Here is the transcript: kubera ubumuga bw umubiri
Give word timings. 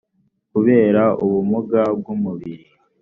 kubera 0.51 1.03
ubumuga 1.23 1.81
bw 1.97 2.05
umubiri 2.15 2.65